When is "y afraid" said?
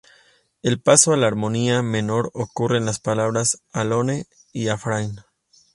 4.51-5.11